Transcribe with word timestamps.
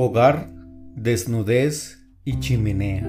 Hogar, 0.00 0.48
desnudez 0.94 1.98
y 2.24 2.38
chimenea. 2.38 3.02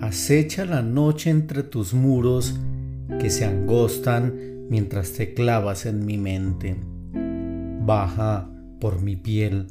Acecha 0.00 0.64
la 0.64 0.80
noche 0.82 1.30
entre 1.30 1.64
tus 1.64 1.94
muros 1.94 2.54
que 3.18 3.30
se 3.30 3.46
angostan 3.46 4.68
mientras 4.70 5.14
te 5.14 5.34
clavas 5.34 5.86
en 5.86 6.06
mi 6.06 6.18
mente. 6.18 6.76
Baja 7.84 8.48
por 8.80 9.02
mi 9.02 9.16
piel 9.16 9.66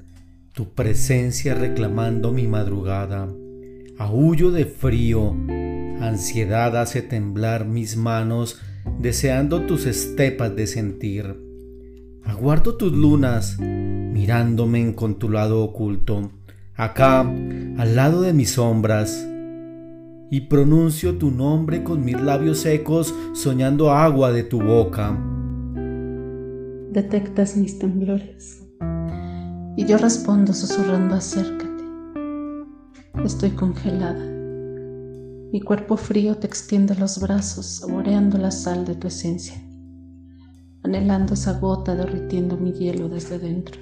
tu 0.51 0.73
presencia 0.73 1.55
reclamando 1.55 2.33
mi 2.33 2.45
madrugada. 2.45 3.29
Aullo 3.97 4.51
de 4.51 4.65
frío, 4.65 5.33
ansiedad 6.01 6.75
hace 6.75 7.01
temblar 7.01 7.63
mis 7.63 7.95
manos 7.95 8.59
deseando 8.99 9.61
tus 9.61 9.85
estepas 9.85 10.53
de 10.57 10.67
sentir. 10.67 11.46
Aguardo 12.27 12.75
tus 12.75 12.91
lunas, 12.91 13.57
mirándome 13.59 14.93
con 14.95 15.15
tu 15.15 15.29
lado 15.29 15.63
oculto, 15.63 16.31
acá, 16.75 17.21
al 17.21 17.95
lado 17.95 18.21
de 18.21 18.33
mis 18.33 18.51
sombras, 18.51 19.27
y 20.29 20.41
pronuncio 20.41 21.17
tu 21.17 21.31
nombre 21.31 21.83
con 21.83 22.03
mis 22.03 22.19
labios 22.19 22.59
secos, 22.59 23.15
soñando 23.33 23.91
agua 23.91 24.31
de 24.31 24.43
tu 24.43 24.61
boca. 24.61 25.17
Detectas 26.91 27.55
mis 27.57 27.79
temblores, 27.79 28.63
y 29.75 29.85
yo 29.85 29.97
respondo 29.97 30.53
susurrando 30.53 31.15
acércate. 31.15 31.83
Estoy 33.23 33.51
congelada 33.51 34.37
mi 35.51 35.61
cuerpo 35.61 35.95
frío 35.95 36.35
te 36.35 36.45
extiende 36.45 36.93
los 36.95 37.21
brazos, 37.21 37.65
saboreando 37.65 38.37
la 38.37 38.51
sal 38.51 38.83
de 38.83 38.95
tu 38.95 39.07
esencia, 39.07 39.55
anhelando 40.87 41.35
esa 41.35 41.59
gota 41.59 41.95
derritiendo 41.95 42.57
mi 42.57 42.71
hielo 42.71 43.09
desde 43.09 43.37
dentro. 43.37 43.79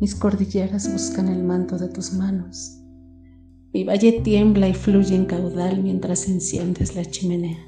Mis 0.00 0.14
cordilleras 0.14 0.92
buscan 0.92 1.28
el 1.28 1.42
manto 1.42 1.78
de 1.78 1.88
tus 1.88 2.12
manos. 2.12 2.78
Mi 3.72 3.84
valle 3.84 4.20
tiembla 4.22 4.68
y 4.68 4.74
fluye 4.74 5.16
en 5.16 5.24
caudal 5.24 5.82
mientras 5.82 6.28
enciendes 6.28 6.94
la 6.94 7.04
chimenea. 7.04 7.58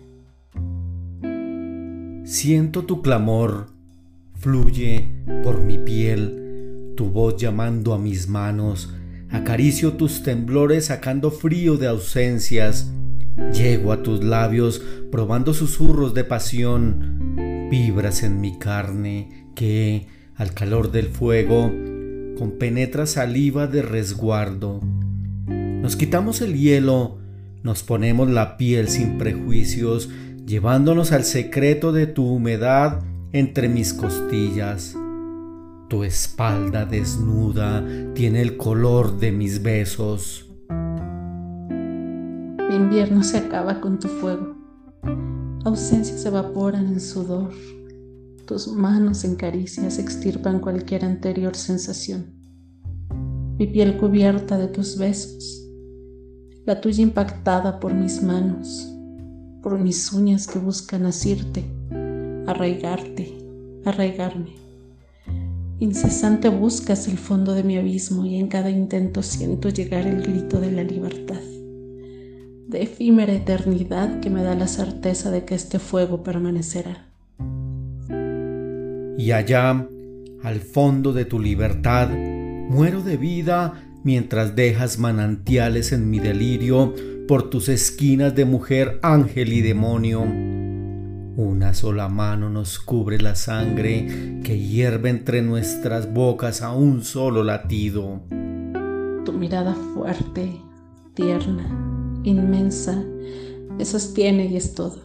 Siento 2.24 2.84
tu 2.84 3.02
clamor, 3.02 3.66
fluye 4.34 5.08
por 5.42 5.60
mi 5.62 5.78
piel, 5.78 6.92
tu 6.96 7.10
voz 7.10 7.36
llamando 7.36 7.92
a 7.94 7.98
mis 7.98 8.28
manos 8.28 8.90
Acaricio 9.34 9.94
tus 9.94 10.22
temblores 10.22 10.86
sacando 10.86 11.32
frío 11.32 11.76
de 11.76 11.88
ausencias. 11.88 12.88
Llego 13.52 13.90
a 13.90 14.00
tus 14.00 14.22
labios 14.22 14.80
probando 15.10 15.52
susurros 15.52 16.14
de 16.14 16.22
pasión. 16.22 17.23
Vibras 17.70 18.22
en 18.22 18.40
mi 18.40 18.58
carne 18.58 19.48
que, 19.54 20.06
al 20.36 20.52
calor 20.54 20.90
del 20.90 21.08
fuego, 21.08 21.70
compenetra 22.36 23.06
saliva 23.06 23.66
de 23.66 23.82
resguardo. 23.82 24.80
Nos 25.46 25.96
quitamos 25.96 26.40
el 26.40 26.54
hielo, 26.54 27.18
nos 27.62 27.82
ponemos 27.82 28.30
la 28.30 28.56
piel 28.56 28.88
sin 28.88 29.18
prejuicios, 29.18 30.10
llevándonos 30.46 31.12
al 31.12 31.24
secreto 31.24 31.92
de 31.92 32.06
tu 32.06 32.26
humedad 32.26 33.02
entre 33.32 33.68
mis 33.68 33.94
costillas. 33.94 34.96
Tu 35.88 36.04
espalda 36.04 36.84
desnuda 36.86 37.84
tiene 38.14 38.40
el 38.40 38.56
color 38.56 39.18
de 39.18 39.32
mis 39.32 39.62
besos. 39.62 40.50
Mi 42.68 42.76
invierno 42.76 43.22
se 43.22 43.38
acaba 43.38 43.80
con 43.80 43.98
tu 43.98 44.08
fuego. 44.08 44.63
Ausencias 45.64 46.26
evaporan 46.26 46.88
en 46.88 47.00
sudor. 47.00 47.50
Tus 48.46 48.68
manos 48.68 49.24
en 49.24 49.34
caricias 49.34 49.98
extirpan 49.98 50.60
cualquier 50.60 51.06
anterior 51.06 51.56
sensación. 51.56 52.34
Mi 53.58 53.66
piel 53.66 53.96
cubierta 53.96 54.58
de 54.58 54.68
tus 54.68 54.98
besos. 54.98 55.66
La 56.66 56.82
tuya 56.82 57.02
impactada 57.02 57.80
por 57.80 57.94
mis 57.94 58.22
manos, 58.22 58.86
por 59.62 59.78
mis 59.78 60.12
uñas 60.12 60.46
que 60.46 60.58
buscan 60.58 61.06
asirte, 61.06 61.64
arraigarte, 62.46 63.32
arraigarme. 63.86 64.56
Incesante 65.78 66.50
buscas 66.50 67.08
el 67.08 67.16
fondo 67.16 67.54
de 67.54 67.62
mi 67.62 67.78
abismo 67.78 68.26
y 68.26 68.36
en 68.36 68.48
cada 68.48 68.68
intento 68.68 69.22
siento 69.22 69.70
llegar 69.70 70.06
el 70.06 70.22
grito 70.22 70.60
de 70.60 70.72
la 70.72 70.82
libertad, 70.84 71.40
de 72.74 72.82
efímera 72.82 73.32
eternidad 73.32 74.18
que 74.20 74.30
me 74.30 74.42
da 74.42 74.56
la 74.56 74.66
certeza 74.66 75.30
de 75.30 75.44
que 75.44 75.54
este 75.54 75.78
fuego 75.78 76.24
permanecerá. 76.24 77.06
Y 79.16 79.30
allá, 79.30 79.88
al 80.42 80.60
fondo 80.60 81.12
de 81.12 81.24
tu 81.24 81.38
libertad, 81.38 82.10
muero 82.10 83.00
de 83.02 83.16
vida 83.16 83.74
mientras 84.02 84.56
dejas 84.56 84.98
manantiales 84.98 85.92
en 85.92 86.10
mi 86.10 86.18
delirio 86.18 86.92
por 87.28 87.48
tus 87.48 87.68
esquinas 87.68 88.34
de 88.34 88.44
mujer, 88.44 88.98
ángel 89.02 89.52
y 89.52 89.62
demonio 89.62 90.24
una 91.36 91.74
sola 91.74 92.08
mano 92.08 92.48
nos 92.48 92.78
cubre 92.78 93.20
la 93.20 93.34
sangre 93.34 94.40
que 94.44 94.56
hierve 94.56 95.10
entre 95.10 95.42
nuestras 95.42 96.12
bocas 96.12 96.62
a 96.62 96.72
un 96.72 97.02
solo 97.02 97.42
latido. 97.42 98.20
Tu 99.24 99.32
mirada 99.32 99.74
fuerte, 99.74 100.60
tierna, 101.14 101.93
inmensa, 102.24 103.00
me 103.76 103.84
sostiene 103.84 104.46
y 104.46 104.56
es 104.56 104.74
todo. 104.74 105.02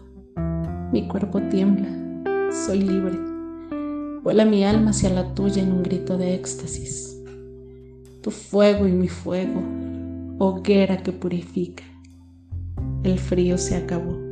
Mi 0.92 1.08
cuerpo 1.08 1.42
tiembla, 1.50 1.88
soy 2.66 2.82
libre. 2.82 3.18
Vuela 4.24 4.46
mi 4.46 4.64
alma 4.64 4.90
hacia 4.90 5.10
la 5.12 5.34
tuya 5.36 5.62
en 5.62 5.72
un 5.72 5.84
grito 5.84 6.18
de 6.18 6.34
éxtasis. 6.34 7.22
Tu 8.22 8.32
fuego 8.32 8.88
y 8.88 8.92
mi 8.92 9.08
fuego, 9.08 9.62
hoguera 10.40 11.04
que 11.04 11.12
purifica. 11.12 11.84
El 13.04 13.20
frío 13.20 13.58
se 13.58 13.76
acabó 13.76 14.30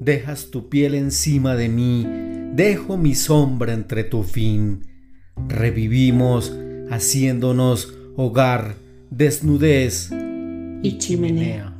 dejas 0.00 0.50
tu 0.50 0.68
piel 0.68 0.94
encima 0.94 1.56
de 1.56 1.68
mí, 1.68 2.06
dejo 2.54 2.96
mi 2.96 3.14
sombra 3.14 3.72
entre 3.72 4.04
tu 4.04 4.22
fin. 4.22 4.86
Revivimos 5.48 6.56
haciéndonos 6.90 7.94
hogar, 8.16 8.76
desnudez 9.10 10.10
y 10.82 10.98
chimenea. 10.98 11.77